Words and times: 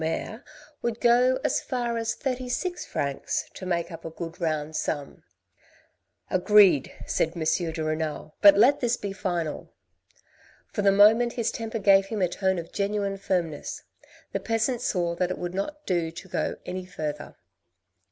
mayor 0.03 0.43
would 0.81 0.99
go 0.99 1.39
as 1.43 1.61
far 1.61 1.95
as 1.95 2.15
thirty 2.15 2.49
six 2.49 2.83
francs, 2.83 3.47
to 3.53 3.67
make 3.67 3.91
up 3.91 4.03
a 4.03 4.09
good 4.09 4.41
round 4.41 4.75
sum."" 4.75 5.21
Agreed!" 6.31 6.91
said 7.05 7.33
M. 7.37 7.43
de 7.43 7.83
Renal," 7.83 8.33
but 8.41 8.57
let 8.57 8.79
this 8.79 8.97
be 8.97 9.13
final." 9.13 9.71
For 10.73 10.81
the 10.81 10.91
moment 10.91 11.33
his 11.33 11.51
temper 11.51 11.77
gave 11.77 12.07
him 12.07 12.19
a 12.23 12.27
tone 12.27 12.57
of 12.57 12.71
genuine 12.71 13.17
firm 13.17 13.51
ness. 13.51 13.83
The 14.31 14.39
peasant 14.39 14.81
saw 14.81 15.13
that 15.17 15.29
it 15.29 15.37
would 15.37 15.53
not 15.53 15.85
do 15.85 16.09
to 16.09 16.27
go 16.27 16.55
any 16.65 16.87
further. 16.87 17.35